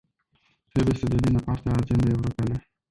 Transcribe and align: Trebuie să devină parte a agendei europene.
Trebuie 0.71 0.95
să 0.95 1.05
devină 1.05 1.39
parte 1.39 1.69
a 1.69 1.73
agendei 1.73 2.11
europene. 2.13 2.67